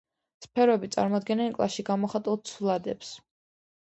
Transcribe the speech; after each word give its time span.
სფეროები 0.43 0.87
წარმოადგენენ 0.95 1.53
კლასში 1.57 1.85
გამოხატულ 1.89 2.39
ცვლადებს. 2.53 3.13